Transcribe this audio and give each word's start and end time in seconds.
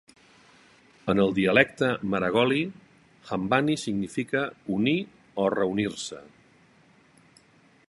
En 1.11 1.19
el 1.23 1.33
dialecte 1.39 1.89
maragoli, 2.13 2.57
"hambani" 3.33 3.77
significa 3.83 4.43
"unir" 4.79 4.97
o 5.45 5.49
"reunir-se". 5.57 6.23